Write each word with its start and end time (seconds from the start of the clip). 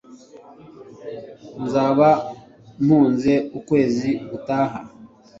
nzaba 1.63 2.09
mpuze 2.83 3.33
ukwezi 3.57 4.09
gutaha 4.29 4.79